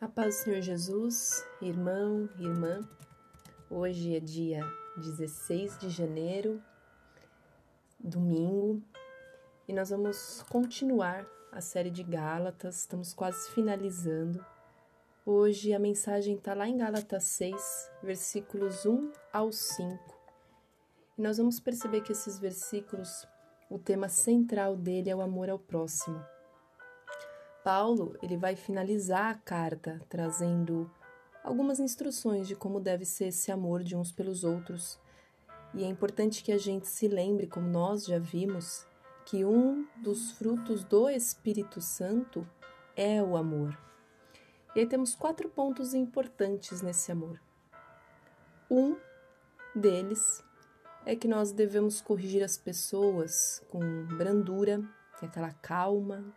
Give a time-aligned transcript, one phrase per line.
[0.00, 2.88] A paz do Senhor Jesus, irmão, irmã.
[3.68, 4.62] Hoje é dia
[4.96, 6.62] 16 de janeiro,
[7.98, 8.80] domingo,
[9.66, 14.46] e nós vamos continuar a série de Gálatas, estamos quase finalizando.
[15.26, 20.16] Hoje a mensagem está lá em Gálatas 6, versículos 1 ao 5.
[21.18, 23.26] E nós vamos perceber que esses versículos,
[23.68, 26.24] o tema central dele é o amor ao próximo.
[27.68, 30.90] Paulo ele vai finalizar a carta trazendo
[31.44, 34.98] algumas instruções de como deve ser esse amor de uns pelos outros.
[35.74, 38.86] E é importante que a gente se lembre, como nós já vimos,
[39.26, 42.48] que um dos frutos do Espírito Santo
[42.96, 43.78] é o amor.
[44.74, 47.38] E aí temos quatro pontos importantes nesse amor.
[48.70, 48.96] Um
[49.74, 50.42] deles
[51.04, 54.80] é que nós devemos corrigir as pessoas com brandura,
[55.18, 56.34] que é aquela calma,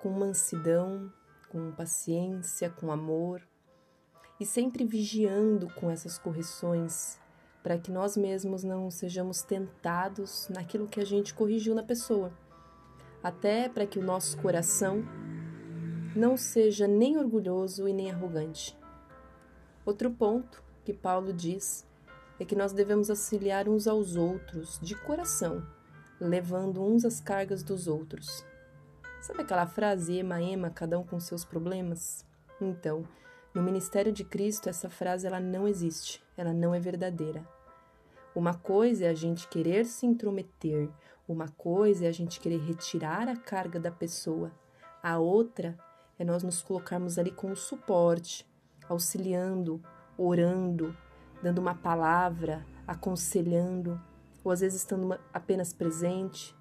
[0.00, 1.12] com mansidão,
[1.48, 3.42] com paciência, com amor
[4.38, 7.18] e sempre vigiando com essas correções
[7.62, 12.32] para que nós mesmos não sejamos tentados naquilo que a gente corrigiu na pessoa,
[13.22, 15.02] até para que o nosso coração
[16.14, 18.78] não seja nem orgulhoso e nem arrogante.
[19.84, 21.84] Outro ponto que Paulo diz
[22.38, 25.66] é que nós devemos auxiliar uns aos outros de coração,
[26.20, 28.44] levando uns as cargas dos outros.
[29.26, 32.24] Sabe aquela frase ema ema, cada um com seus problemas?
[32.60, 33.02] Então,
[33.52, 37.44] no ministério de Cristo essa frase ela não existe, ela não é verdadeira.
[38.36, 40.88] Uma coisa é a gente querer se intrometer,
[41.26, 44.52] uma coisa é a gente querer retirar a carga da pessoa.
[45.02, 45.76] A outra
[46.20, 48.48] é nós nos colocarmos ali com o suporte,
[48.88, 49.82] auxiliando,
[50.16, 50.96] orando,
[51.42, 54.00] dando uma palavra, aconselhando,
[54.44, 56.55] ou às vezes estando apenas presente,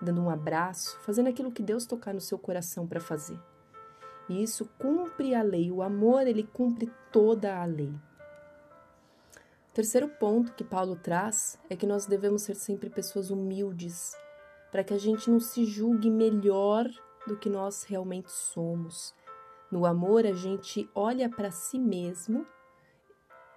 [0.00, 3.38] dando um abraço, fazendo aquilo que Deus tocar no seu coração para fazer.
[4.28, 5.70] E isso cumpre a lei.
[5.70, 7.92] O amor, ele cumpre toda a lei.
[9.70, 14.16] O terceiro ponto que Paulo traz é que nós devemos ser sempre pessoas humildes,
[14.70, 16.86] para que a gente não se julgue melhor
[17.26, 19.14] do que nós realmente somos.
[19.70, 22.46] No amor, a gente olha para si mesmo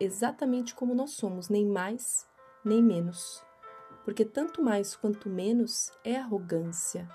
[0.00, 2.28] exatamente como nós somos, nem mais,
[2.64, 3.46] nem menos
[4.08, 7.06] porque tanto mais quanto menos é arrogância.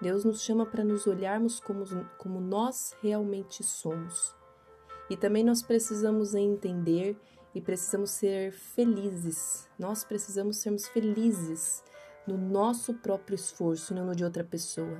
[0.00, 1.84] Deus nos chama para nos olharmos como,
[2.16, 4.34] como nós realmente somos.
[5.10, 7.14] E também nós precisamos entender
[7.54, 9.68] e precisamos ser felizes.
[9.78, 11.84] Nós precisamos sermos felizes
[12.26, 14.96] no nosso próprio esforço, não no de outra pessoa.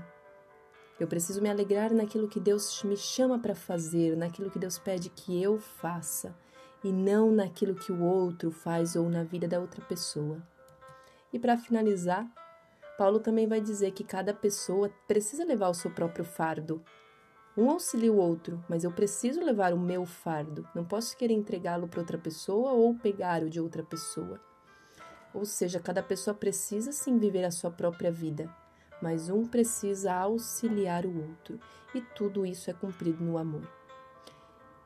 [1.00, 5.08] Eu preciso me alegrar naquilo que Deus me chama para fazer, naquilo que Deus pede
[5.08, 6.36] que eu faça,
[6.84, 10.38] e não naquilo que o outro faz ou na vida da outra pessoa.
[11.32, 12.26] E para finalizar,
[12.98, 16.82] Paulo também vai dizer que cada pessoa precisa levar o seu próprio fardo.
[17.56, 20.68] Um auxilia o outro, mas eu preciso levar o meu fardo.
[20.74, 24.40] Não posso querer entregá-lo para outra pessoa ou pegar o de outra pessoa.
[25.32, 28.54] Ou seja, cada pessoa precisa sim viver a sua própria vida,
[29.00, 31.58] mas um precisa auxiliar o outro,
[31.94, 33.79] e tudo isso é cumprido no amor.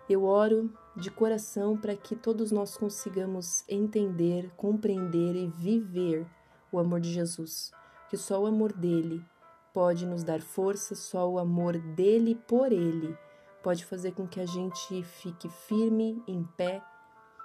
[0.09, 6.27] Eu oro de coração para que todos nós consigamos entender, compreender e viver
[6.71, 7.73] o amor de Jesus,
[8.09, 9.25] que só o amor dele
[9.73, 13.17] pode nos dar força, só o amor dele por ele
[13.65, 16.83] pode fazer com que a gente fique firme, em pé,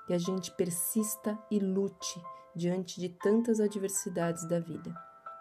[0.09, 2.21] e a gente persista e lute
[2.53, 4.93] diante de tantas adversidades da vida.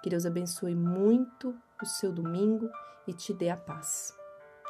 [0.03, 1.53] Que Deus abençoe muito
[1.83, 2.71] o seu domingo
[3.09, 4.18] e te dê a paz.